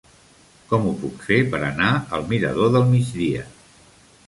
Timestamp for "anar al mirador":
1.67-2.75